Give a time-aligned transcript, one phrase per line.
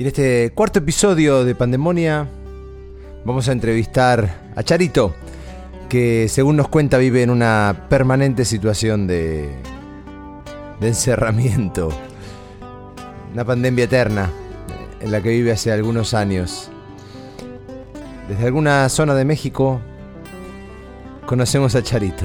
[0.00, 2.26] Y en este cuarto episodio de Pandemonia
[3.22, 5.14] vamos a entrevistar a Charito,
[5.90, 9.50] que según nos cuenta vive en una permanente situación de,
[10.80, 11.90] de encerramiento.
[13.34, 14.30] Una pandemia eterna
[15.02, 16.70] en la que vive hace algunos años.
[18.26, 19.82] Desde alguna zona de México
[21.26, 22.24] conocemos a Charito.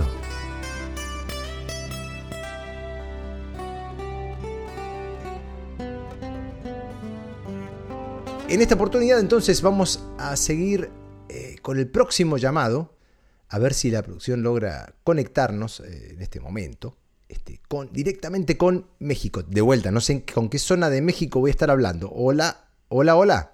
[8.55, 10.89] En esta oportunidad entonces vamos a seguir
[11.27, 12.93] eh, con el próximo llamado,
[13.49, 16.95] a ver si la producción logra conectarnos eh, en este momento
[17.27, 19.43] este, con, directamente con México.
[19.43, 22.09] De vuelta, no sé con qué zona de México voy a estar hablando.
[22.15, 23.51] Hola, hola, hola.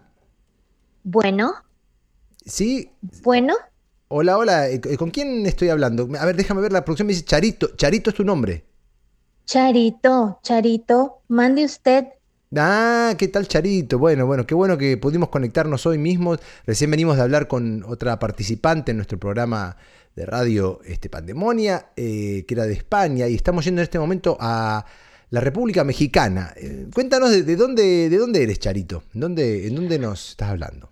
[1.02, 1.52] Bueno.
[2.46, 2.92] Sí.
[3.24, 3.56] Bueno.
[4.08, 4.70] Hola, hola.
[4.70, 6.08] Eh, ¿Con quién estoy hablando?
[6.20, 7.76] A ver, déjame ver, la producción me dice Charito.
[7.76, 8.66] Charito es tu nombre.
[9.46, 12.06] Charito, Charito, mande usted
[12.58, 13.98] Ah, ¿qué tal Charito?
[13.98, 16.36] Bueno, bueno, qué bueno que pudimos conectarnos hoy mismo.
[16.66, 19.78] Recién venimos de hablar con otra participante en nuestro programa
[20.18, 24.36] de radio este, Pandemonia, eh, que era de España, y estamos yendo en este momento
[24.38, 24.86] a
[25.30, 26.54] la República Mexicana.
[26.58, 29.04] Eh, cuéntanos de, dónde, de dónde eres, Charito.
[29.14, 30.90] ¿En dónde, ¿En dónde nos estás hablando?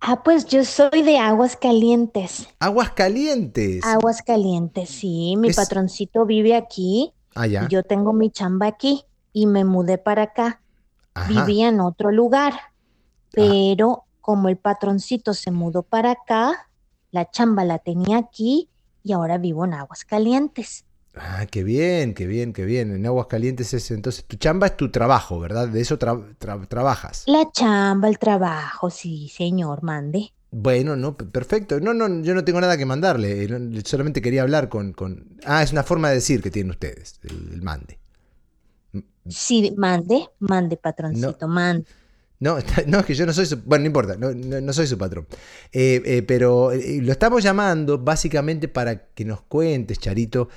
[0.00, 2.48] Ah, pues yo soy de Aguas Calientes.
[2.58, 3.82] Aguas Calientes.
[3.82, 5.36] Aguas Calientes, sí.
[5.38, 7.14] Mi patroncito vive aquí.
[7.34, 7.66] Ah, ya.
[7.68, 10.60] yo tengo mi chamba aquí y me mudé para acá
[11.28, 12.72] vivía en otro lugar, ah.
[13.32, 16.68] pero como el patroncito se mudó para acá,
[17.10, 18.68] la chamba la tenía aquí
[19.02, 20.84] y ahora vivo en Aguas Calientes.
[21.14, 22.94] Ah, qué bien, qué bien, qué bien.
[22.94, 25.68] En Aguas Calientes es entonces tu chamba es tu trabajo, ¿verdad?
[25.68, 27.24] De eso trabajas.
[27.26, 30.32] La chamba, el trabajo, sí, señor, mande.
[30.50, 31.80] Bueno, no, perfecto.
[31.80, 33.44] No, no, yo no tengo nada que mandarle.
[33.44, 35.38] Eh, solamente quería hablar con, con...
[35.44, 38.01] Ah, es una forma de decir que tienen ustedes, el mande.
[39.28, 41.86] Sí, mande, mande, patroncito, no, mande.
[42.42, 43.58] No, no, es que yo no soy su.
[43.58, 45.26] Bueno, no importa, no, soy su patrón.
[45.70, 50.48] Eh, eh, pero eh, lo estamos llamando básicamente para que nos cuentes, Charito,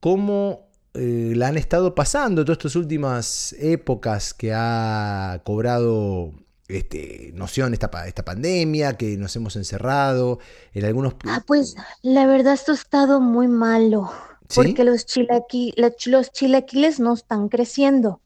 [0.00, 6.32] cómo la han estado pasando todas estas últimas épocas que ha cobrado
[6.68, 10.40] este, noción esta, esta pandemia, que nos hemos encerrado
[10.72, 11.14] en algunos...
[11.24, 14.10] Ah, pues la verdad esto ha estado muy malo.
[14.54, 15.06] Porque los,
[16.06, 18.20] los chilaquiles no están creciendo.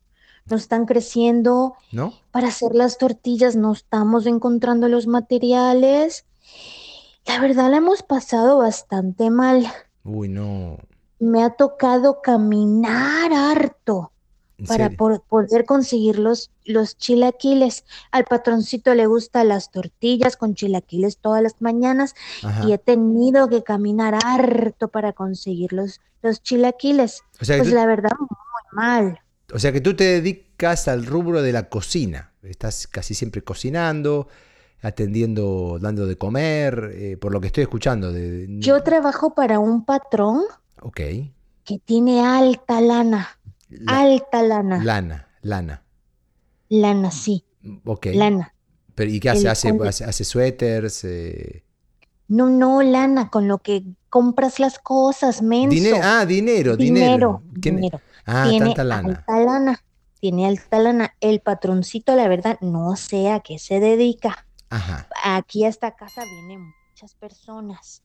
[0.46, 1.74] No están creciendo.
[1.90, 2.14] ¿No?
[2.30, 6.24] Para hacer las tortillas no estamos encontrando los materiales.
[7.26, 9.66] La verdad la hemos pasado bastante mal.
[10.04, 10.78] Uy, no.
[11.18, 14.11] Me ha tocado caminar harto
[14.66, 17.84] para poder conseguir los, los chilaquiles.
[18.10, 22.14] Al patroncito le gustan las tortillas con chilaquiles todas las mañanas
[22.66, 27.22] y he tenido que caminar harto para conseguir los, los chilaquiles.
[27.38, 28.28] pues la verdad, muy
[28.72, 29.20] mal.
[29.52, 32.32] O sea que tú te dedicas al rubro de la cocina.
[32.42, 34.28] Estás casi siempre cocinando,
[34.80, 38.12] atendiendo, dando de comer, eh, por lo que estoy escuchando.
[38.12, 38.46] De...
[38.58, 40.42] Yo trabajo para un patrón
[41.64, 43.38] que tiene alta lana
[43.86, 44.82] alta lana.
[44.82, 45.82] Lana, lana.
[46.68, 47.44] Lana, sí.
[47.84, 48.06] Ok.
[48.14, 48.54] Lana.
[48.94, 49.48] Pero, ¿Y qué hace?
[49.48, 49.70] ¿Hace,
[50.04, 51.02] hace, suéteres?
[51.04, 51.64] Eh?
[52.28, 55.96] No, no, lana, con lo que compras las cosas, menso.
[56.02, 57.42] ah, dinero, dinero.
[57.54, 59.08] Dinero, Ah, Tiene tanta lana.
[59.08, 59.84] alta lana.
[60.20, 61.14] Tiene alta lana.
[61.20, 64.46] El patroncito, la verdad, no sé a qué se dedica.
[64.70, 65.08] Ajá.
[65.24, 68.02] Aquí a esta casa vienen muchas personas.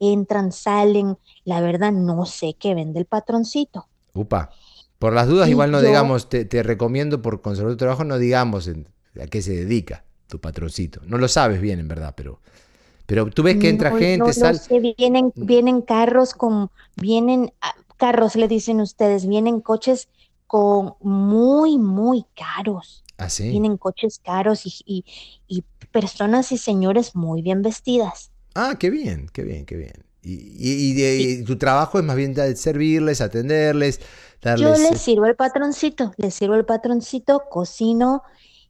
[0.00, 1.18] Entran, salen.
[1.44, 3.86] La verdad, no sé qué vende el patroncito.
[4.14, 4.50] Upa.
[5.00, 9.26] Por las dudas, igual no digamos, te, recomiendo por conservar tu trabajo, no digamos a
[9.28, 11.00] qué se dedica tu patroncito.
[11.06, 12.38] No lo sabes bien, en verdad, pero,
[13.06, 14.60] pero tú ves que entra gente, sale.
[14.98, 20.10] vienen, vienen carros con, vienen ah, carros, le dicen ustedes, vienen coches
[20.46, 23.02] con muy, muy caros.
[23.16, 23.48] ¿Ah, sí?
[23.48, 25.06] Vienen coches caros y,
[25.48, 28.32] y, personas y señores muy bien vestidas.
[28.54, 30.04] Ah, qué bien, qué bien, qué bien.
[30.22, 34.00] Y, y, tu trabajo es más bien servirles, atenderles,
[34.56, 38.22] yo les sirvo el patroncito, les sirvo el patroncito, cocino,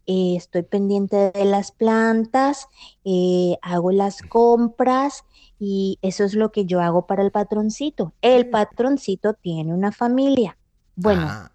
[0.06, 2.66] eh, estoy pendiente de las plantas,
[3.04, 5.24] eh, hago las compras
[5.60, 8.12] y eso es lo que yo hago para el patroncito.
[8.20, 8.50] El mm.
[8.50, 10.56] patroncito tiene una familia.
[10.96, 11.53] Bueno, ah.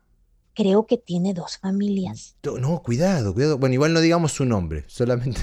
[0.54, 2.38] creo que tiene dos familias.
[2.44, 3.58] No, cuidado, cuidado.
[3.58, 5.42] Bueno, igual no digamos su nombre, solamente.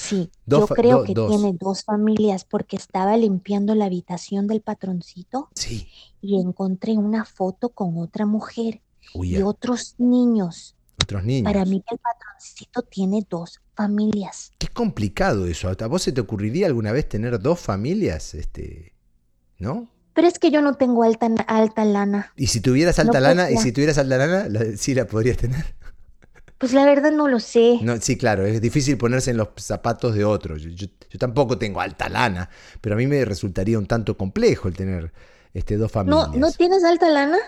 [0.00, 5.88] Sí, yo creo que tiene dos familias porque estaba limpiando la habitación del patroncito sí.
[6.22, 8.80] y encontré una foto con otra mujer
[9.14, 10.74] y otros niños.
[11.02, 11.52] Otros niños.
[11.52, 14.52] Para mí el patroncito tiene dos familias.
[14.58, 15.68] Qué complicado eso.
[15.68, 18.34] ¿A vos se te ocurriría alguna vez tener dos familias?
[18.34, 18.94] Este,
[19.58, 19.90] ¿No?
[20.14, 22.32] Pero es que yo no tengo alta, alta lana.
[22.36, 23.50] ¿Y si tuvieras alta lana?
[23.50, 25.74] ¿Y si tuvieras alta lana, sí la podrías tener?
[26.60, 27.78] Pues la verdad no lo sé.
[27.82, 30.60] No, sí, claro, es difícil ponerse en los zapatos de otros.
[30.60, 32.50] Yo, yo- yo tampoco tengo alta lana,
[32.82, 35.10] pero a mí me resultaría un tanto complejo el tener
[35.54, 36.36] este, dos ¿No, familias.
[36.36, 37.38] ¿No tienes alta lana?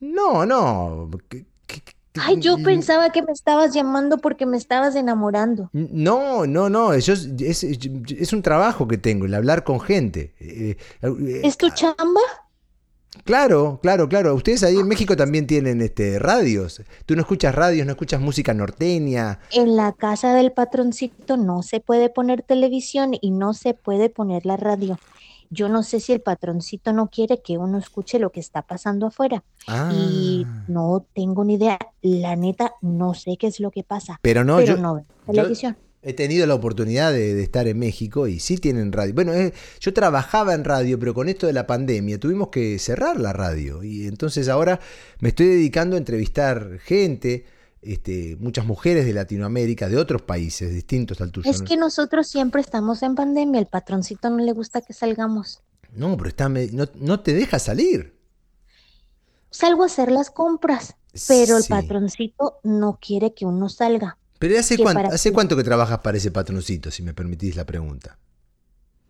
[0.00, 1.08] No, no.
[1.28, 5.70] ¿qué- qué- qué- Ay, yo pensaba que me estabas llamando porque me estabas enamorando.
[5.72, 6.98] No, no, no.
[6.98, 10.34] yo- es, es un trabajo que tengo, el hablar con gente.
[10.40, 12.20] Eh, eh, ¿Es tu chamba?
[13.24, 14.34] Claro, claro, claro.
[14.34, 16.82] Ustedes ahí en México también tienen este, radios.
[17.06, 19.40] Tú no escuchas radios, no escuchas música norteña.
[19.52, 24.46] En la casa del patroncito no se puede poner televisión y no se puede poner
[24.46, 24.98] la radio.
[25.52, 29.08] Yo no sé si el patroncito no quiere que uno escuche lo que está pasando
[29.08, 29.42] afuera.
[29.66, 29.90] Ah.
[29.92, 31.78] Y no tengo ni idea.
[32.02, 34.20] La neta, no sé qué es lo que pasa.
[34.22, 35.76] Pero no, pero yo, no yo- televisión.
[36.02, 39.12] He tenido la oportunidad de, de estar en México y sí tienen radio.
[39.12, 43.20] Bueno, eh, yo trabajaba en radio, pero con esto de la pandemia tuvimos que cerrar
[43.20, 43.82] la radio.
[43.82, 44.80] Y entonces ahora
[45.20, 47.44] me estoy dedicando a entrevistar gente,
[47.82, 51.50] este, muchas mujeres de Latinoamérica, de otros países distintos al tuyo.
[51.50, 53.60] Es que nosotros siempre estamos en pandemia.
[53.60, 55.60] El patroncito no le gusta que salgamos.
[55.94, 58.14] No, pero está, no, no te deja salir.
[59.50, 60.94] Salgo a hacer las compras,
[61.28, 61.68] pero el Sí.
[61.68, 64.16] patroncito no quiere que uno salga.
[64.40, 68.18] Pero ¿hace, cuánto, ¿hace cuánto que trabajas para ese patroncito, si me permitís la pregunta?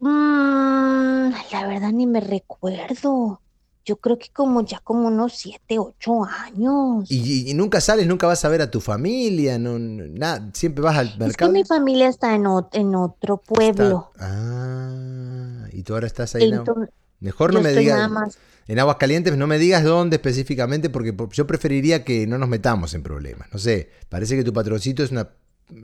[0.01, 3.41] Mm, la verdad ni me recuerdo.
[3.85, 7.09] Yo creo que como ya como unos siete, ocho años.
[7.11, 10.83] Y, y- nunca sales, nunca vas a ver a tu familia, no, no- nada, siempre
[10.83, 11.53] vas al Es que mercado.
[11.53, 14.11] mi familia está en, ot- en otro pueblo.
[14.15, 16.51] Está- Ah, y tú ahora estás ahí.
[16.53, 16.91] Entonces,
[17.21, 18.11] Mejor no me digas.
[18.11, 18.37] más.
[18.71, 22.49] En aguas calientes no me digas dónde específicamente, porque por- yo preferiría que no nos
[22.49, 23.49] metamos en problemas.
[23.53, 25.29] No sé, parece que tu patroncito es una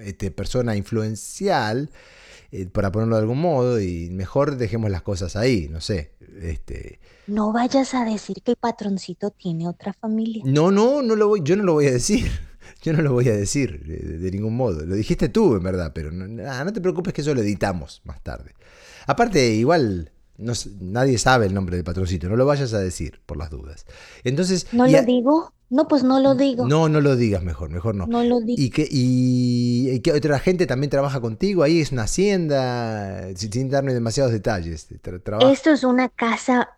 [0.00, 1.90] este, persona influencial,
[2.52, 6.12] eh, para ponerlo de algún modo, y mejor dejemos las cosas ahí, no sé.
[6.40, 10.42] Este, No vayas a decir que el patroncito tiene otra familia.
[10.46, 12.30] no, no, no lo voy, yo no lo voy a decir.
[12.82, 14.84] Yo no lo voy a decir de, de- ningún modo.
[14.84, 18.00] Lo dijiste tú, en verdad, pero no, nada, no te preocupes que eso lo editamos
[18.04, 18.52] más tarde.
[19.06, 23.36] Aparte, igual no nadie sabe el nombre del patroncito, no lo vayas a decir por
[23.36, 23.86] las dudas.
[24.24, 25.52] Entonces, ¿No lo a- digo?
[25.68, 26.68] No, pues no lo digo.
[26.68, 28.06] No, no lo digas mejor, mejor no.
[28.06, 28.54] No lo digo.
[28.62, 31.64] ¿Y qué, y, y qué otra gente también trabaja contigo?
[31.64, 34.88] Ahí es una hacienda, sin, sin darme demasiados detalles.
[35.02, 36.68] Tra- Esto es una casa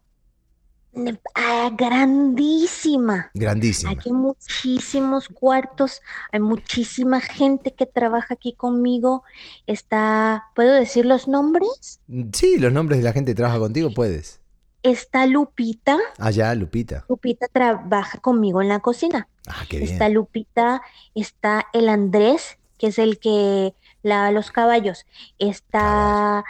[1.35, 3.31] ah, grandísima.
[3.35, 3.93] grandísima.
[3.93, 6.01] Aquí hay muchísimos cuartos,
[6.33, 9.23] hay muchísima gente que trabaja aquí conmigo.
[9.67, 12.01] Está, ¿puedo decir los nombres?
[12.33, 14.41] Sí, los nombres de la gente que trabaja contigo puedes.
[14.83, 15.99] Está Lupita.
[16.19, 17.05] Allá, Lupita.
[17.09, 19.29] Lupita trabaja conmigo en la cocina.
[19.49, 19.93] Ah, qué bien.
[19.93, 20.83] Está Lupita,
[21.15, 25.05] está el Andrés, que es el que lava los caballos.
[25.39, 26.45] Está,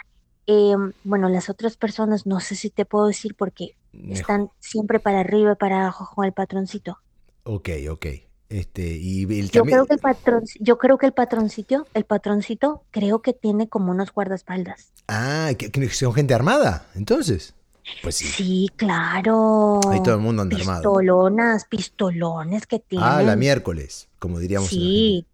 [0.45, 4.13] em, bueno, las otras personas, no sé si te puedo decir porque Mejor.
[4.17, 6.97] están siempre para arriba y para abajo con el patroncito.
[7.43, 8.05] Ok, ok.
[8.49, 12.83] Este, y el Yo creo que el patrón, yo creo que el patroncito, el patroncito,
[12.89, 14.91] creo que tiene como unos guardaespaldas.
[15.07, 16.87] Ah, ¿que- que ¿son gente armada?
[16.95, 17.53] Entonces.
[18.03, 18.25] Pues sí.
[18.25, 19.79] Sí, claro.
[19.89, 20.79] Ahí todo el mundo anda armado.
[20.81, 23.39] Pistolonas, pistolones que Ah, la tienen.
[23.39, 24.69] miércoles, como diríamos.
[24.69, 25.25] Sí.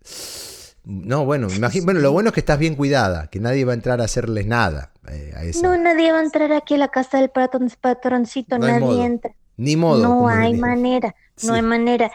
[0.84, 3.76] No, bueno, imagino, bueno, lo bueno es que estás bien cuidada, que nadie va a
[3.76, 5.62] entrar a hacerles nada eh, a esa.
[5.68, 9.04] no, nadie va a entrar aquí a la casa del patron- patroncito, No nadie modo.
[9.04, 9.36] entra.
[9.58, 10.02] Ni modo.
[10.04, 10.62] No hay diría.
[10.68, 12.12] manera, no hay manera.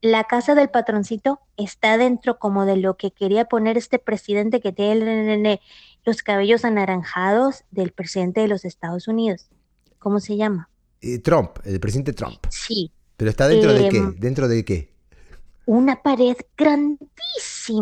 [0.00, 4.72] La casa del patroncito está dentro como de lo que quería poner este presidente que
[4.72, 5.60] tiene
[6.04, 9.48] los cabellos anaranjados del presidente de los Estados Unidos.
[10.00, 10.68] ¿Cómo se llama?
[11.00, 12.38] Eh, Trump, el presidente Trump.
[12.50, 13.96] Sí, ¿Pero está dentro de qué?
[13.98, 14.92] Em, ¿Dentro de qué?
[15.66, 17.08] una pared grandísima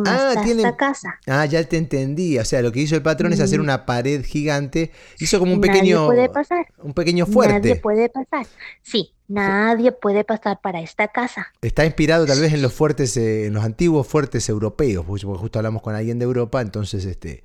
[0.06, 1.18] Ah, está tiene- esta casa.
[1.26, 2.38] Ah, ya te entendí.
[2.38, 3.62] O sea, lo que hizo el patrón es hacer Mm.
[3.62, 4.90] una pared gigante.
[5.18, 6.06] Hizo como un Nadie pequeño.
[6.06, 6.66] puede pasar.
[6.82, 7.76] Un pequeño Nadie fuerte.
[7.76, 8.46] puede pasar.
[8.82, 11.46] Sí, nadie puede pasar para esta casa.
[11.62, 15.40] Está inspirado tal vez en los fuertes, eh, en los antiguos fuertes europeos, porque porque
[15.40, 17.42] justo hablamos con alguien de Europa, entonces este,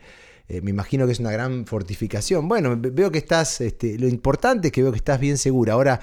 [0.47, 2.47] eh, me imagino que es una gran fortificación.
[2.47, 5.73] Bueno, ve- veo que estás, este, lo importante es que veo que estás bien segura.
[5.73, 5.99] Ahora,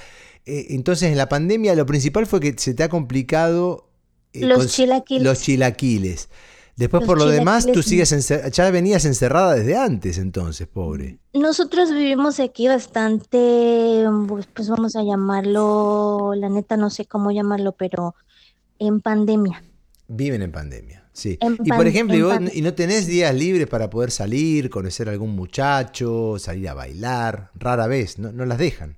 [0.47, 3.89] eh, entonces en la pandemia lo principal fue que se te ha complicado
[4.35, 5.23] Los cons- chilaquiles.
[5.25, 6.29] los chilaquiles.
[6.75, 11.19] Después Los por lo demás, tú sigues encer- ya venías encerrada desde antes, entonces, pobre.
[11.35, 17.73] Nosotros vivimos aquí bastante, pues, pues vamos a llamarlo, la neta no sé cómo llamarlo,
[17.73, 18.15] pero
[18.79, 19.63] en pandemia.
[20.09, 21.37] Viven en pandemia, sí.
[21.41, 25.13] En y por ejemplo, vos- y no tenés días libres para poder salir, conocer a
[25.13, 28.97] algún muchacho, salir a bailar, rara vez, no, no las dejan.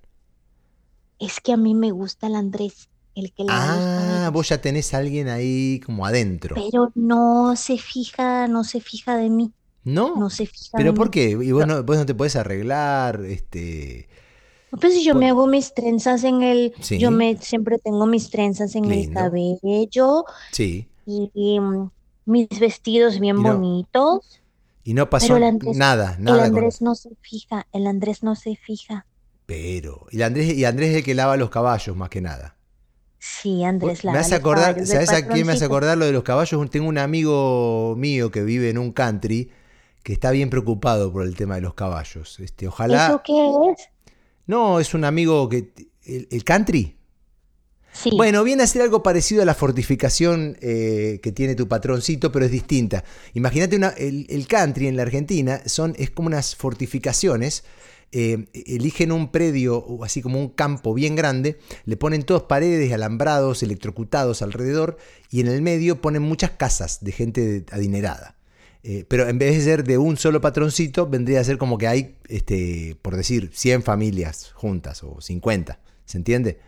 [1.19, 4.93] Es que a mí me gusta el Andrés, el que los Ah, vos ya tenés
[4.95, 6.55] a alguien ahí como adentro.
[6.57, 9.53] pero no se fija, no se fija de mí,
[9.85, 10.17] ¿No?
[10.17, 11.11] no se fija ¿Pero de por mí.
[11.13, 11.31] qué?
[11.31, 13.21] ¿Y vos no, vos no te podés arreglar?
[13.25, 14.09] Este...
[14.81, 16.99] Pues yo Por- me hago mis trenzas en el, Sí.
[16.99, 19.21] yo me siempre tengo mis trenzas en el Lindo.
[19.21, 20.89] cabello, Sí.
[21.07, 21.91] y, mm,
[22.27, 24.41] mis vestidos bien bonitos.
[24.83, 26.39] Y no pasó nada, nada.
[26.39, 29.07] El Andrés no se fija, el Andrés no se fija.
[29.47, 32.57] Pero, y Andrés, y Andrés es el que lava los caballos más que nada.
[33.27, 34.19] Sí, Andrés lava.
[34.19, 36.71] Me hace acordar, ¿sabes a quién me hace acordar lo de los caballos?
[36.71, 39.51] Tengo un amigo mío que vive en un country
[40.03, 42.39] que está bien preocupado por el tema de los caballos.
[42.41, 43.07] Este, ojalá.
[43.07, 43.89] ¿Eso qué es?
[44.47, 45.73] No, es un amigo que.
[46.05, 46.99] ¿El, country?
[47.95, 48.11] Sí.
[48.15, 52.45] Bueno, viene a ser algo parecido a la fortificación eh, que tiene tu patroncito, pero
[52.45, 53.05] es distinta.
[53.33, 57.65] Imagínate el, el, country en la Argentina son, es como unas fortificaciones.
[58.17, 63.65] Eh, eligen un predio, así como un campo bien grande, le ponen todas paredes, alambrados,
[63.65, 64.99] electrocutados alrededor,
[65.33, 68.37] y en el medio ponen muchas casas de gente adinerada.
[68.85, 71.89] Eh, pero en vez de ser de un solo patroncito, vendría a ser como que
[71.89, 75.81] hay, este, por decir, 100 familias juntas o 50.
[76.05, 76.61] ¿Se entiende?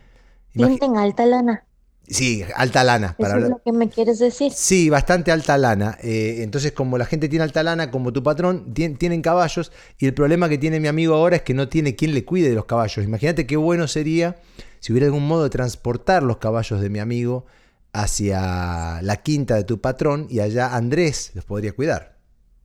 [0.53, 1.63] en alta lana.
[2.09, 3.15] Sí, alta lana.
[3.17, 4.51] Para ¿Eso es lo que me quieres decir?
[4.53, 5.97] Sí, bastante alta lana.
[6.01, 9.71] Eh, entonces, como la gente tiene alta lana, como tu patrón, tienen caballos.
[9.99, 12.49] Y el problema que tiene mi amigo ahora es que no tiene quien le cuide
[12.49, 13.03] de los caballos.
[13.03, 14.37] Imagínate qué bueno sería
[14.79, 17.45] si hubiera algún modo de transportar los caballos de mi amigo
[17.91, 22.17] hacia la quinta de tu patrón y allá Andrés los podría cuidar,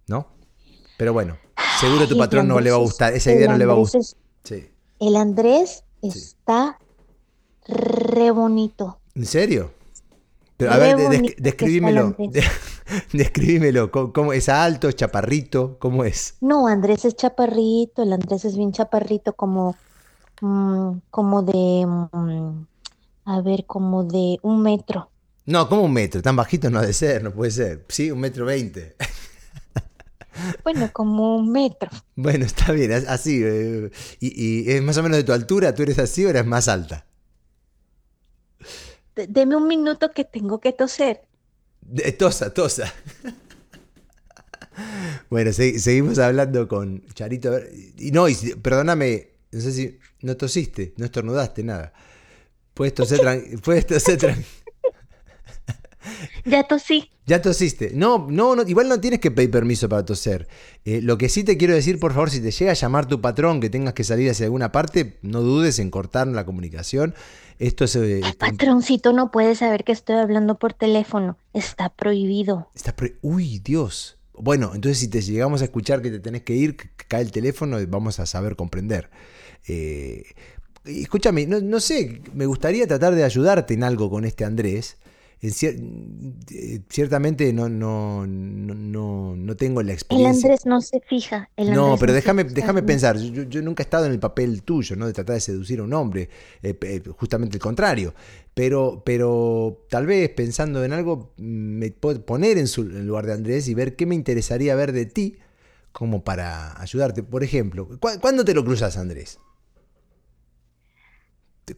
[0.07, 0.29] ¿no?
[0.99, 1.39] Pero bueno,
[1.81, 4.03] seguro tu patrón no le va a gustar, esa idea no le va a gustar.
[5.01, 6.79] El Andrés está
[7.67, 9.02] re bonito.
[9.15, 9.73] ¿En serio?
[10.57, 10.97] Pero, a ver,
[11.39, 12.17] describímelo.
[13.13, 13.91] describímelo.
[13.91, 15.79] ¿Cómo, ¿Es alto, es chaparrito?
[15.79, 16.37] ¿Cómo es?
[16.41, 18.03] No, Andrés es chaparrito.
[18.03, 19.77] El Andrés es bien chaparrito, como,
[20.41, 21.87] mm, como de.
[21.87, 22.67] Mm,
[23.25, 25.11] a ver, como de un metro.
[25.45, 27.85] No, como un metro, tan bajito no ha de ser, no puede ser.
[27.89, 28.95] Sí, un metro veinte.
[30.65, 31.91] Bueno, como un metro.
[32.17, 33.43] Bueno, está bien, así.
[33.45, 33.91] Eh,
[34.21, 35.75] y, es más o menos de tu altura?
[35.75, 37.07] ¿Tú eres así o eres más alta?
[39.15, 41.23] Deme un minuto que tengo que toser.
[42.19, 42.93] tosa, tosa.
[45.31, 47.59] bueno, seguimos hablando con Charito.
[47.99, 51.93] Y no, y, perdóname, no sé si no tosiste, no estornudaste, nada.
[52.75, 53.21] Puedes toser,
[53.65, 54.62] puedes toser tranquilo.
[56.45, 57.11] Ya tosí.
[57.25, 57.93] Ya tosiste.
[57.95, 60.49] No, no, no, igual no tienes que pedir permiso para toser.
[60.85, 63.21] Eh, lo que sí te quiero decir, por favor, si te llega a llamar tu
[63.21, 67.15] patrón que tengas que salir hacia alguna parte, no dudes en cortar la comunicación.
[67.61, 67.95] Esto es.
[67.95, 71.37] Eh, El patroncito no puede saber que estoy hablando por teléfono.
[71.53, 72.69] Está prohibido.
[72.75, 74.17] Está Uy, Dios.
[74.35, 77.77] Bueno, entonces si te llegamos a escuchar que te tenés que ir, cae el teléfono
[77.87, 79.11] vamos a saber comprender.
[79.69, 80.25] Eh,
[80.85, 84.97] escúchame, no, no sé, me gustaría tratar de ayudarte en algo con este Andrés.
[85.45, 90.31] Eh, ciertamente no, no, no, no, tengo la experiencia.
[90.31, 91.51] El Andrés no se fija.
[91.57, 93.19] no, pero déjame, déjame pensar.
[93.19, 95.05] Yo, nunca he estado en el papel tuyo, ¿no?
[95.05, 96.31] De tratar de seducir a un hombre.
[96.63, 98.15] Eh, eh, justamente el contrario.
[98.55, 103.33] Pero, pero tal vez pensando en algo, me puedo poner en, su, en lugar de
[103.33, 105.39] Andrés y ver qué me interesaría ver de ti
[105.91, 107.25] como para ayudarte.
[107.25, 109.41] Por ejemplo, ¿cuándo te lo cruzas, Andrés?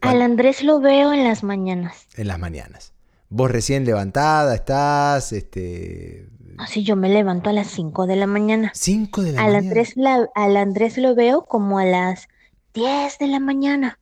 [0.01, 2.07] Al Andrés lo veo en las mañanas.
[2.15, 2.94] En las mañanas.
[3.35, 6.29] Vos recién levantada estás, este...
[6.57, 8.71] Así yo me levanto a las 5 de la mañana.
[8.73, 9.67] 5 de la al mañana.
[9.67, 9.93] Andrés
[10.35, 12.29] al Andrés lo veo como a las
[12.73, 13.99] 10 de la mañana.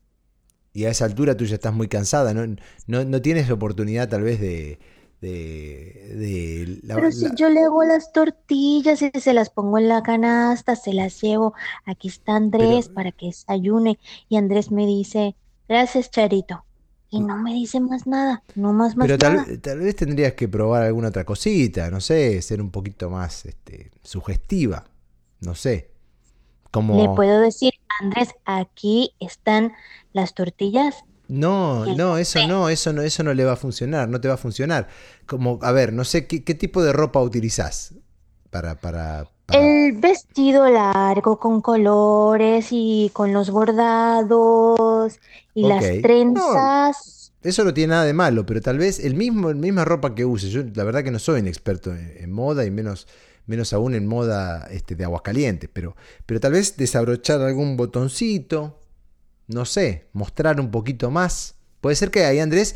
[0.72, 2.46] Y a esa altura tú ya estás muy cansada, ¿no?
[2.86, 4.78] No, no tienes oportunidad tal vez de...
[5.20, 10.76] de, Pero si yo le hago las tortillas y se las pongo en la canasta,
[10.76, 13.98] se las llevo, aquí está Andrés para que desayune.
[14.30, 15.36] Y Andrés me dice,
[15.68, 16.66] gracias Charito
[17.14, 19.48] y no me dice más nada, no más, más Pero tal, nada.
[19.62, 23.92] tal vez tendrías que probar alguna otra cosita, no sé, ser un poquito más este,
[24.02, 24.86] sugestiva,
[25.40, 25.92] no sé.
[26.72, 27.00] Como...
[27.00, 29.74] Le puedo decir, Andrés, aquí están
[30.12, 31.04] las tortillas.
[31.28, 34.34] No, no, eso no, eso no, eso no le va a funcionar, no te va
[34.34, 34.88] a funcionar.
[35.28, 37.94] Como, a ver, no sé qué, tipo de ropa utilizás
[38.50, 45.20] para, para, El vestido largo con colores y con los bordados
[45.54, 47.32] y las trenzas.
[47.44, 50.26] eso no tiene nada de malo, pero tal vez el mismo, la misma ropa que
[50.26, 50.52] uses.
[50.52, 53.08] Yo la verdad que no soy un experto en, moda y menos,
[53.46, 55.96] menos aún en moda este, de Aguascalientes, pero,
[56.26, 58.80] pero tal vez desabrochar algún botoncito,
[59.48, 61.56] no sé, mostrar un poquito más.
[61.82, 62.76] Puede ser que ahí Andrés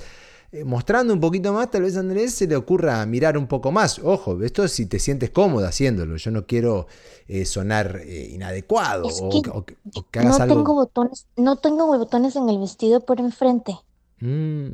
[0.51, 3.71] eh, mostrando un poquito más, tal vez a Andrés se le ocurra mirar un poco
[3.71, 3.99] más.
[3.99, 6.15] Ojo, esto si te sientes cómoda haciéndolo.
[6.15, 6.87] Yo no quiero
[7.27, 12.59] eh, sonar eh, inadecuado o, que hagas no Tengo botones, no tengo botones en el
[12.59, 13.75] vestido por enfrente.
[14.21, 14.67] Mm,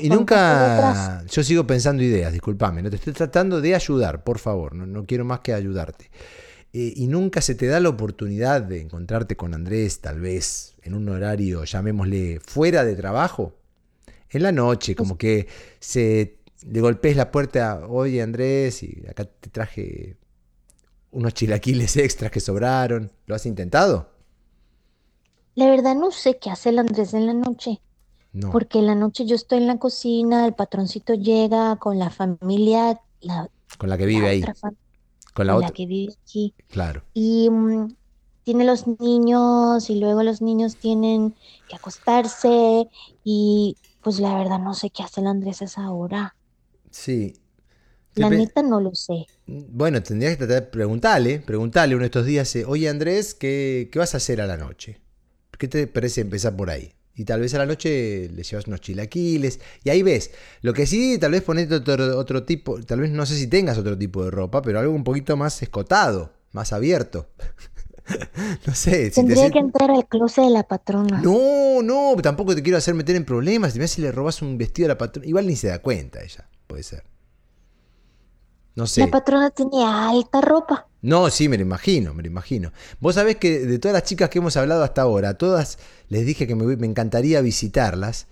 [0.00, 1.24] y, nunca.
[1.30, 2.82] Yo sigo pensando ideas, discúlpame.
[2.82, 4.74] No te estoy tratando de ayudar, por favor.
[4.74, 6.10] No, no quiero más que ayudarte.
[6.72, 11.08] y nunca se te da la oportunidad de encontrarte con Andrés, tal vez en un
[11.08, 13.54] horario, llamémosle, fuera de trabajo
[14.38, 15.48] en la noche, como que
[15.80, 20.16] se, le golpees la puerta, oye Andrés, y acá te traje
[21.10, 23.10] unos chilaquiles extras que sobraron.
[23.26, 24.10] ¿Lo has intentado?
[25.54, 27.80] La verdad no sé qué hace el Andrés en la noche.
[28.32, 28.50] No.
[28.50, 33.00] Porque en la noche yo estoy en la cocina, el patroncito llega con la familia,
[33.20, 33.48] la,
[33.78, 34.42] con la que vive la ahí.
[34.42, 34.76] otra Con la
[35.34, 35.70] con la otra.
[35.70, 36.54] que vive aquí.
[36.68, 37.04] Claro.
[37.14, 37.94] Y mm,
[38.42, 41.34] tiene los niños y luego los niños tienen
[41.68, 42.88] que acostarse
[43.22, 46.36] y pues la verdad no sé qué hace el Andrés a esa hora.
[46.90, 47.34] Sí.
[48.14, 49.26] La neta no lo sé.
[49.46, 53.88] Bueno, tendrías que tratar de preguntarle, preguntarle uno de estos días, eh, oye Andrés, ¿qué,
[53.90, 55.00] ¿qué vas a hacer a la noche?
[55.58, 56.92] ¿Qué te parece empezar por ahí?
[57.16, 60.32] Y tal vez a la noche le llevas unos chilaquiles y ahí ves.
[60.62, 63.78] Lo que sí, tal vez ponete otro, otro tipo, tal vez no sé si tengas
[63.78, 67.28] otro tipo de ropa, pero algo un poquito más escotado, más abierto.
[68.66, 69.04] no sé.
[69.06, 71.20] Si te Tendría que entrar al closet de la patrona.
[71.22, 73.74] No, no, tampoco te quiero hacer meter en problemas.
[73.74, 75.26] Mirá si le robas un vestido a la patrona.
[75.26, 77.04] Igual ni se da cuenta ella, puede ser.
[78.76, 79.00] No sé.
[79.00, 80.88] La patrona tiene alta ropa.
[81.00, 82.72] No, sí, me lo imagino, me lo imagino.
[82.98, 86.26] Vos sabés que de todas las chicas que hemos hablado hasta ahora, a todas les
[86.26, 88.26] dije que me, me encantaría visitarlas.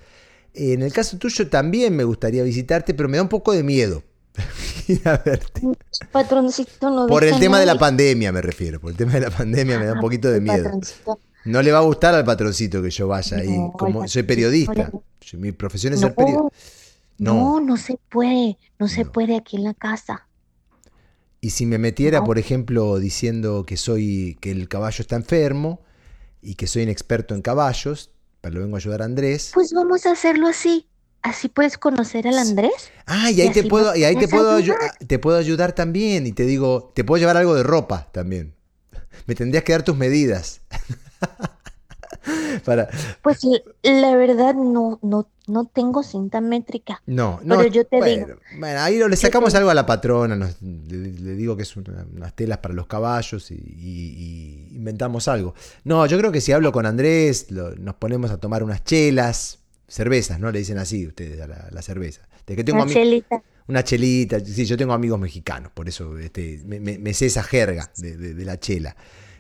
[0.55, 4.03] En el caso tuyo también me gustaría visitarte, pero me da un poco de miedo
[4.89, 5.63] ir a verte.
[6.11, 9.31] Patroncito no Por el tema de la pandemia me refiero, por el tema de la
[9.31, 10.65] pandemia me da un Ah, poquito de miedo.
[10.65, 11.19] patroncito.
[11.45, 13.49] No le va a gustar al patroncito que yo vaya ahí.
[13.59, 15.03] No, Como soy periodista, no
[15.39, 16.49] mi profesión es ser periodista.
[17.19, 17.61] No.
[17.61, 20.27] no, se puede, no se puede aquí en la casa.
[21.41, 25.81] Y si me metiera, por ejemplo, diciendo que soy, que el caballo está enfermo
[26.41, 28.11] y que soy un experto en caballos,
[28.41, 29.51] pero lo vengo a ayudar a Andrés.
[29.55, 30.87] Pues vamos a hacerlo así.
[31.23, 32.91] Así puedes conocer al Andrés.
[33.07, 34.91] Ah, y ahí y te puedo, y ahí te puedo ayu- ayudar.
[35.07, 36.27] te puedo ayudar también.
[36.27, 38.55] Y te digo, te puedo llevar algo de ropa también.
[39.27, 40.61] Me tendrías que dar tus medidas.
[42.65, 42.89] Para.
[43.23, 43.41] Pues
[43.83, 47.03] la verdad no, no, no tengo cinta métrica.
[47.07, 47.57] No, no.
[47.59, 48.39] Pero yo te bueno, digo.
[48.59, 50.37] Bueno, ahí le sacamos algo a la patrona.
[50.37, 54.77] nos- le, le digo que es una- unas telas para los caballos y, y- y
[54.77, 55.55] inventamos algo.
[55.85, 59.59] No, yo creo que si hablo con Andrés, lo- nos ponemos a tomar unas chelas,
[59.93, 60.51] cervezas, ¿no?
[60.51, 62.23] Le dicen así ustedes a la, la cerveza.
[62.47, 63.43] De que tengo Una chelita.
[63.69, 67.43] Una chelita, sí, yo tengo amigos mexicanos, por eso este, me, me- me sé esa
[67.43, 68.97] jerga de, de- de la chela.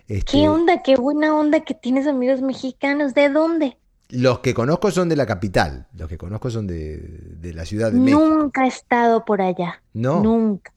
[0.08, 0.82] Este, ¿Qué onda?
[0.82, 3.14] Qué buena onda que tienes amigos mexicanos.
[3.14, 3.78] ¿De dónde?
[4.10, 7.90] los que conozco son de la capital, los que conozco son de, de la Ciudad
[7.90, 8.20] de México.
[8.20, 9.82] Nunca he estado por allá.
[9.94, 10.70] No, Nunca.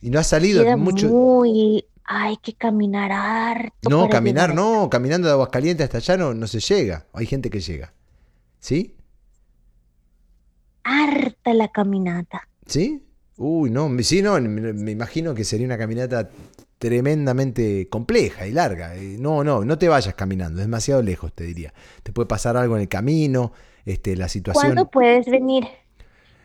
[0.00, 1.08] y no ha salido Queda mucho.
[1.08, 1.84] muy...
[2.12, 6.58] Hay que caminar harto No, caminar no, caminando de Aguascalientes hasta allá no, no se
[6.58, 7.06] llega.
[7.12, 7.92] Hay gente que llega.
[8.58, 8.96] ¿Sí?
[10.84, 12.48] Harta la caminata.
[12.66, 13.02] ¿Sí?
[13.36, 16.28] Uy, no, sí, no, me, imagino que sería una caminata
[16.78, 18.96] tremendamente compleja y larga.
[18.96, 21.72] Eh, No, no, no te vayas caminando, es demasiado lejos, te diría.
[22.02, 23.52] Te puede pasar algo en el camino,
[23.84, 24.64] este, la situación.
[24.74, 25.64] ¿Cuándo puedes venir?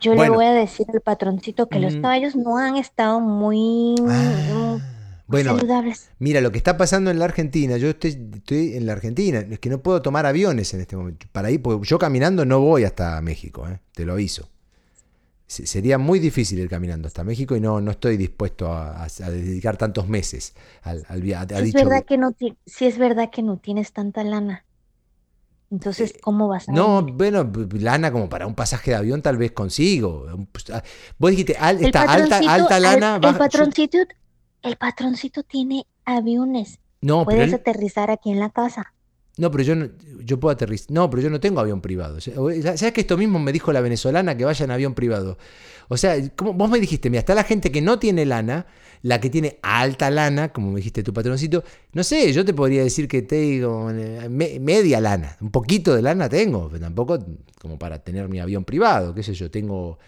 [0.02, 2.02] Yo le voy a decir al patroncito que los Mm.
[2.02, 4.82] caballos no han estado muy, Ah, muy
[5.28, 6.10] bueno, saludables.
[6.20, 9.60] mira, lo que está pasando en la Argentina, yo estoy, estoy en la Argentina, es
[9.60, 11.26] que no puedo tomar aviones en este momento.
[11.32, 14.50] Para ir, porque yo caminando no voy hasta México, eh, te lo aviso.
[15.48, 19.06] Se- Sería muy difícil ir caminando hasta México y no, no estoy dispuesto a, a-
[19.24, 22.86] a dedicar tantos meses al, al via- a Si es verdad que no ti- si
[22.86, 24.66] es verdad que no tienes tanta lana.
[25.72, 29.38] Entonces, ¿cómo vas a Eh, No, bueno, lana como para un pasaje de avión tal
[29.38, 30.26] vez consigo.
[30.52, 30.84] Pues, ah,
[31.18, 33.16] Vos dijiste, al- está alta, alta al- lana.
[33.16, 33.98] el baja- patroncito,
[34.66, 36.80] el patroncito tiene aviones.
[37.02, 38.94] no, pero Puedes él- aterrizar aquí en la casa.
[39.38, 39.90] no, pero yo no,
[40.24, 40.92] yo puedo aterrizar.
[40.92, 42.20] No, pero yo no tengo avión privado.
[42.22, 45.38] ¿Sabes que esto mismo me dijo la venezolana que vaya en avión privado?
[45.90, 48.66] O sea, como vos me dijiste, mira, está la gente que no tiene lana,
[49.04, 51.64] la que tiene alta lana, como me dijiste tu patroncito.
[51.94, 56.02] No sé, yo te podría decir que tengo eh, me- media lana, un poquito de
[56.02, 57.20] lana tengo, pero tampoco
[57.62, 60.00] como para tener mi avión privado, qué sé yo, tengo.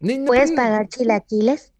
[0.00, 1.71] No, ¿Puedes pagar chilaquiles?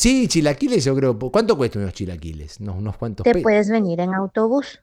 [0.00, 1.18] Sí, chilaquiles, yo creo.
[1.18, 2.58] ¿Cuánto cuestan unos chilaquiles?
[2.58, 4.80] No, unos cuantos Te puedes venir en autobús.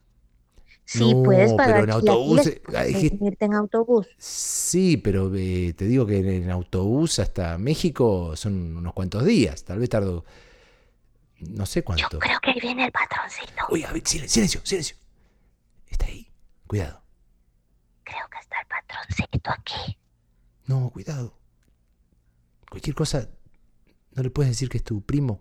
[0.86, 4.06] Sí, No, puedes pero pagar en autobús, eh, venirte en autobús.
[4.20, 9.64] Sí, pero eh, te digo que en, en autobús hasta México son unos cuantos días.
[9.64, 10.24] Tal vez tardo.
[11.40, 12.20] No sé Yo cuánto.
[12.20, 13.64] creo que ahí viene el patroncito.
[13.72, 14.98] Uy, a ver, silen- silencio, silencio.
[15.90, 16.32] Está ahí.
[16.68, 17.02] Cuidado.
[18.04, 19.98] Creo que está el patroncito aquí.
[20.68, 21.34] No, cuidado.
[22.70, 23.28] Cualquier cosa.
[24.18, 25.40] No le puedes decir que es tu primo.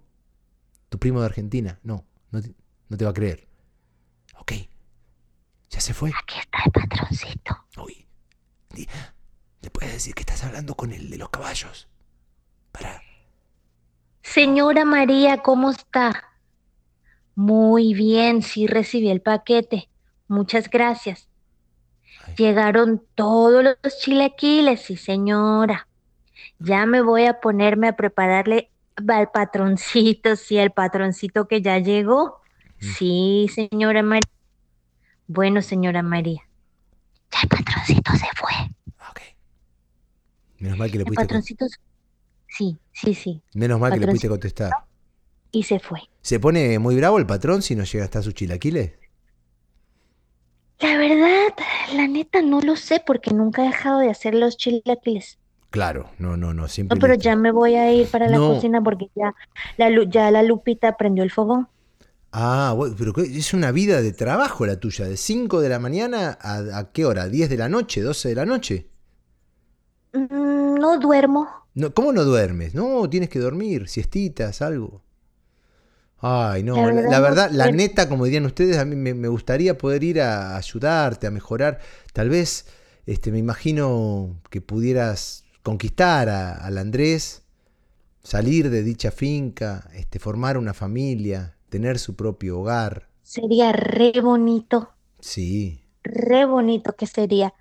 [0.90, 1.80] Tu primo de Argentina.
[1.82, 2.54] No, no te,
[2.90, 3.48] no te va a creer.
[4.38, 4.52] Ok.
[5.70, 6.10] Ya se fue.
[6.10, 7.56] Aquí está el patroncito.
[7.82, 8.06] Uy.
[9.62, 11.88] Le puedes decir que estás hablando con el de los caballos.
[12.70, 13.00] Para.
[14.20, 16.24] Señora María, ¿cómo está?
[17.34, 19.88] Muy bien, sí recibí el paquete.
[20.28, 21.30] Muchas gracias.
[22.26, 22.34] Ay.
[22.36, 25.85] Llegaron todos los chilaquiles, sí, señora.
[26.58, 28.70] Ya me voy a ponerme a prepararle
[29.08, 32.40] al patroncito, sí, el patroncito que ya llegó.
[32.78, 34.30] Sí, señora María.
[35.26, 36.42] Bueno, señora María.
[37.32, 38.52] Ya el patroncito se fue.
[39.10, 39.20] Ok.
[40.58, 41.66] Menos mal que le El pudiste, patroncito.
[42.48, 43.42] Sí, sí, sí.
[43.54, 44.72] menos mal que le pudiste contestar.
[45.52, 46.00] Y se fue.
[46.22, 48.92] ¿Se pone muy bravo el patrón si no llega hasta sus chilaquiles?
[50.78, 51.54] La verdad,
[51.94, 55.38] la neta no lo sé porque nunca he dejado de hacer los chilaquiles.
[55.70, 58.40] Claro, no, no, no, siempre No, pero ya me voy a ir para la No.
[58.40, 59.34] cocina porque ya
[59.76, 61.68] la, ya la Lupita prendió el fogón.
[62.32, 66.36] Ah, bueno, pero es una vida de trabajo la tuya, de 5 de la mañana
[66.40, 68.88] a, a qué hora, 10 de la noche, 12 de la noche.
[70.12, 71.46] Mm, No duermo.
[71.74, 72.74] No, ¿Cómo no duermes?
[72.74, 75.04] No, tienes que dormir, siestitas, algo.
[76.18, 79.76] Ay, no, La verdad la verdad, neta, como dirían ustedes, a mí me, me gustaría
[79.78, 81.78] poder ir a ayudarte, a mejorar.
[82.14, 82.66] Tal vez,
[83.04, 87.42] este, me imagino que pudieras conquistar a- al Andrés,
[88.22, 93.08] salir de dicha finca, este, formar una familia, tener su propio hogar.
[93.24, 95.80] Sería re bonito, Sí.
[96.04, 97.52] re bonito que sería.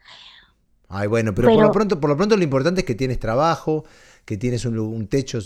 [0.88, 3.86] Ay, bueno, pero, por lo pronto, por lo pronto lo importante es que tienes trabajo,
[4.24, 5.40] que tienes un, techo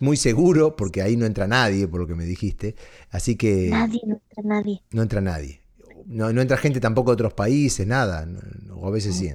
[0.00, 2.76] muy seguro, porque ahí no entra nadie, por lo que me dijiste.
[3.10, 4.82] Así que Nadie, no entra nadie.
[4.90, 5.60] no entra nadie.
[6.04, 8.26] No, no entra gente tampoco de otros países, nada.
[8.26, 9.32] no, o a veces sí.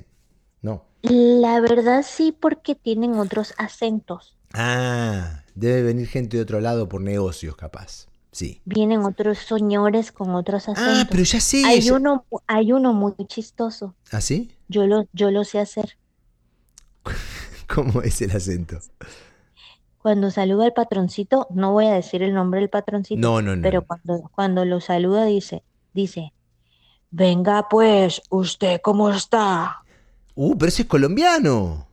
[0.61, 0.90] No.
[1.03, 4.37] La verdad sí, porque tienen otros acentos.
[4.53, 8.07] Ah, debe venir gente de otro lado por negocios, capaz.
[8.31, 8.61] Sí.
[8.65, 11.07] Vienen otros señores con otros Ah, acentos.
[11.09, 11.63] pero ya sé.
[11.65, 13.95] Hay ya- uno, hay uno muy chistoso.
[14.11, 14.51] ¿Ah, sí?
[14.67, 15.97] Yo lo, yo lo sé hacer.
[17.67, 18.79] ¿Cómo es el acento?
[19.97, 23.61] Cuando saluda al patroncito, no voy a decir el nombre del patroncito, No, no, no.
[23.61, 26.33] pero cuando, cuando lo saluda dice, dice,
[27.11, 29.80] venga pues, ¿usted cómo está?
[30.35, 31.87] Uh, pero ese es colombiano.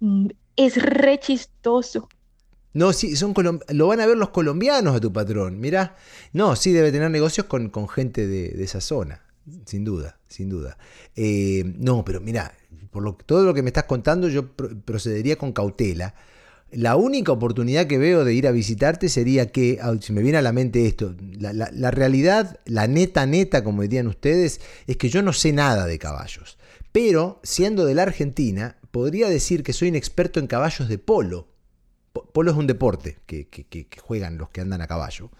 [0.00, 2.08] Mm, Es re chistoso.
[2.74, 5.58] No, sí, son colom- lo van a ver los colombianos a tu patrón.
[5.60, 5.96] Mirá,
[6.32, 9.22] no, sí debe tener negocios con, con gente de, de esa zona,
[9.66, 10.76] sin duda, sin duda.
[11.16, 12.52] Eh, no, pero mira,
[12.90, 16.14] por lo, todo lo que me estás contando yo pro- procedería con cautela.
[16.70, 20.42] La única oportunidad que veo de ir a visitarte sería que, si me viene a
[20.42, 25.08] la mente esto, la, la- la realidad, la neta neta, como dirían ustedes, es que
[25.08, 26.58] yo no sé nada de caballos.
[26.92, 31.48] Pero, siendo de la Argentina, podría decir que soy un experto en caballos de polo.
[32.12, 35.30] Po- Polo es un deporte que, que- que- que juegan los que andan a caballo.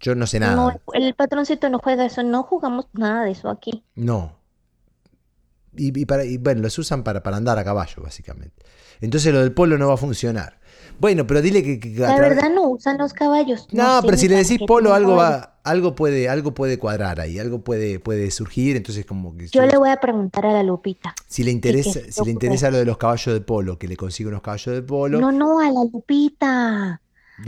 [0.00, 0.54] Yo no sé nada.
[0.54, 3.82] No, el patroncito no juega eso, no jugamos nada de eso aquí.
[3.96, 4.37] No.
[5.78, 8.64] Y, y para, y bueno, los usan para, para andar a caballo, básicamente.
[9.00, 10.58] Entonces lo del polo no va a funcionar.
[10.98, 11.94] Bueno, pero dile que...
[11.96, 13.68] La verdad no usan los caballos.
[13.72, 15.40] No, pero si le decís polo, algo caballos.
[15.42, 19.62] va, algo puede, algo puede cuadrar ahí, algo puede, puede surgir, entonces como que Yo
[19.62, 21.14] yo- le voy a preguntar a la Lupita.
[21.28, 24.28] si le interesa, si le interesa lo de los caballos de polo, que le consiga
[24.28, 25.20] unos caballos de polo.
[25.20, 27.00] No, no, a la Lupita.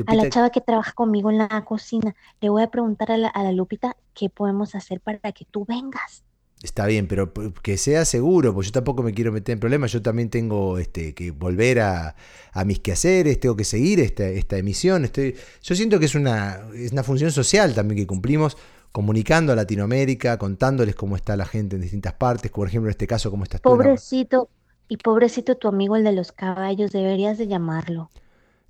[0.07, 2.15] A la chava que trabaja conmigo en la cocina.
[2.41, 5.65] Le voy a preguntar a la, a la Lupita qué podemos hacer para que tú
[5.65, 6.23] vengas.
[6.63, 9.93] Está bien, pero que sea seguro, porque yo tampoco me quiero meter en problemas.
[9.93, 12.17] Yo también tengo este, que volver a,
[12.53, 15.07] a mis quehaceres, tengo que seguir esta, esta emisión.
[15.07, 18.59] Estoy, yo siento que es una, es una función social también que cumplimos,
[18.93, 23.07] comunicando a Latinoamérica, contándoles cómo está la gente en distintas partes, por ejemplo en este
[23.07, 23.71] caso, cómo estás tú.
[23.71, 24.51] Pobrecito,
[24.89, 28.11] y pobrecito tu amigo el de los caballos, deberías de llamarlo.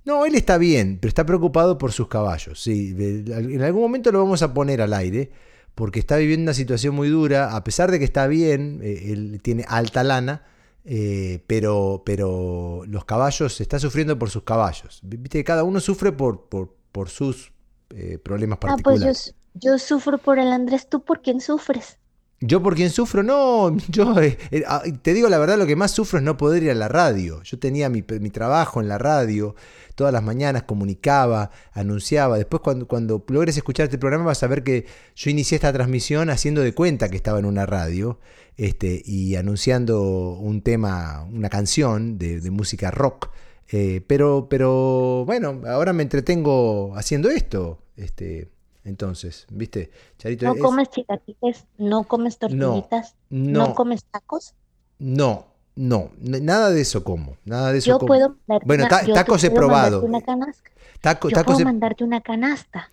[0.05, 2.61] No, él está bien, pero está preocupado por sus caballos.
[2.61, 5.31] Sí, en algún momento lo vamos a poner al aire,
[5.75, 9.39] porque está viviendo una situación muy dura, a pesar de que está bien, eh, él
[9.41, 10.43] tiene alta lana,
[10.85, 14.99] eh, pero, pero los caballos, está sufriendo por sus caballos.
[15.03, 17.51] Viste que cada uno sufre por, por, por sus
[17.89, 19.35] eh, problemas Ah, pues yo, particulares.
[19.53, 20.87] yo sufro por el Andrés.
[20.89, 21.99] ¿Tú por quién sufres?
[22.43, 25.75] Yo por quién sufro, no, yo eh, eh, ah, te digo la verdad, lo que
[25.75, 27.43] más sufro es no poder ir a la radio.
[27.43, 29.55] Yo tenía mi, mi trabajo en la radio,
[29.93, 32.37] todas las mañanas comunicaba, anunciaba.
[32.37, 36.31] Después cuando, cuando logres escuchar este programa vas a ver que yo inicié esta transmisión
[36.31, 38.19] haciendo de cuenta que estaba en una radio
[38.57, 43.29] este, y anunciando un tema, una canción de, de música rock.
[43.71, 47.79] Eh, pero, pero bueno, ahora me entretengo haciendo esto.
[47.95, 48.49] Este,
[48.83, 49.91] entonces, ¿viste?
[50.17, 51.65] Charito, ¿No es- comes chilaquiles?
[51.77, 53.15] ¿No comes tortillitas?
[53.29, 54.53] ¿No no, comes tacos?
[54.99, 58.07] no, no, nada de eso como, nada de eso Yo como.
[58.07, 60.01] puedo mandarte Bueno, ta- yo tacos he probado.
[60.03, 60.69] una canasta.
[60.99, 62.89] Taco, Yo tacos puedo he- mandarte una canasta.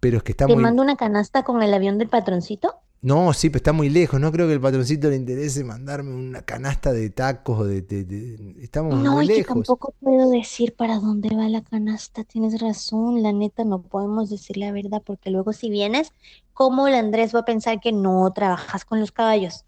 [0.00, 0.62] pero es que está Te muy...
[0.62, 2.76] mando una canasta con el avión del patroncito.
[3.06, 4.18] No, sí, pero está muy lejos.
[4.20, 7.82] No creo que el patroncito le interese mandarme una canasta de tacos de...
[7.82, 9.46] de- de- Estamos No, muy que lejos.
[9.46, 12.24] tampoco puedo decir para dónde va la canasta.
[12.24, 16.12] Tienes razón, la neta, no podemos decir la verdad porque luego si vienes,
[16.52, 19.64] ¿cómo el Andrés va a pensar que no trabajas con los caballos?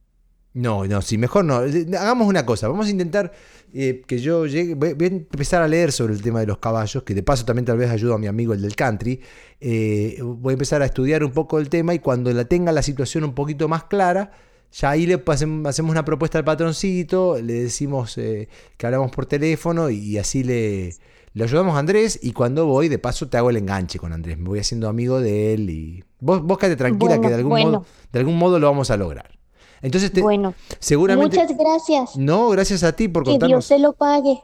[0.54, 1.56] No, no, sí, mejor no.
[1.56, 3.32] Hagamos una cosa, vamos a intentar
[3.74, 7.02] eh, que yo llegue, voy, a empezar a leer sobre el tema de los caballos,
[7.02, 9.20] que de paso también tal vez ayudo a mi amigo el del country.
[9.60, 12.82] Eh, voy a empezar a estudiar un poco el tema y cuando la tenga la
[12.82, 14.30] situación un poquito más clara,
[14.72, 19.90] ya ahí le hacemos una propuesta al patroncito, le decimos eh, que hablamos por teléfono
[19.90, 20.94] y, así le,
[21.34, 24.38] le ayudamos a Andrés y cuando voy, de paso te hago el enganche con Andrés,
[24.38, 27.86] me voy haciendo amigo de él y vos, vos quédate tranquila que de algún, modo,
[28.12, 29.37] de algún modo lo vamos a lograr.
[29.82, 31.38] Entonces, bueno, seguramente.
[31.38, 32.16] Muchas gracias.
[32.16, 34.40] No, gracias a ti por que Dios se lo pague.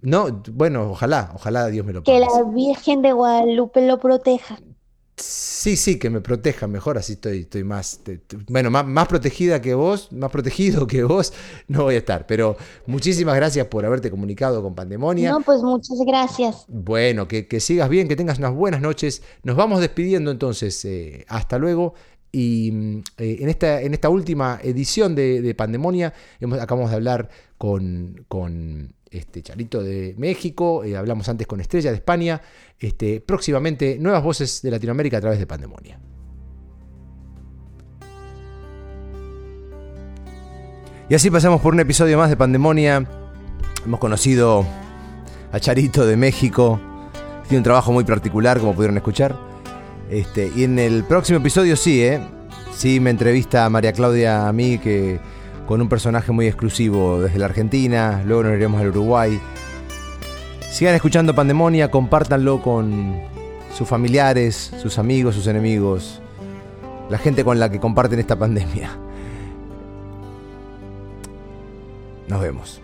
[0.00, 2.18] No, bueno, ojalá, ojalá Dios me lo pague.
[2.18, 4.58] Que la Virgen de Guadalupe lo proteja.
[5.20, 8.00] Sí, sí, que me proteja mejor, así estoy, estoy más,
[8.48, 11.32] bueno, más, más, protegida que vos, más protegido que vos,
[11.66, 12.26] no voy a estar.
[12.26, 15.32] Pero muchísimas gracias por haberte comunicado con Pandemonia.
[15.32, 16.64] No, pues muchas gracias.
[16.68, 19.22] Bueno, que, sigas bien, que tengas unas buenas noches.
[19.42, 20.84] Nos vamos despidiendo entonces.
[20.84, 21.94] Eh, hasta luego.
[22.32, 26.12] Y mm, eh, en, esta, en esta última edición de, Pandemonia
[26.60, 31.96] acabamos de hablar con, con este Charito de México, eh, hablamos antes con Estrella de
[31.96, 32.40] España,
[32.78, 35.98] este, próximamente nuevas voces de Latinoamérica a través de Pandemonia.
[41.08, 43.06] Y así pasamos por un episodio más de Pandemonia.
[43.82, 44.66] Hemos conocido
[45.50, 46.78] a Charito de México.
[47.48, 49.47] Tiene un trabajo muy particular, como pudieron escuchar.
[50.10, 52.20] Este, y en el próximo episodio sí, ¿eh?
[52.74, 55.20] Sí, me entrevista a María Claudia a mí, que
[55.66, 58.22] con un personaje muy exclusivo desde la Argentina.
[58.24, 59.38] Luego nos iremos al Uruguay.
[60.70, 63.20] Sigan escuchando Pandemonia, compártanlo con
[63.76, 66.22] sus familiares, sus amigos, sus enemigos,
[67.10, 68.90] la gente con la que comparten esta pandemia.
[72.28, 72.80] Nos vemos.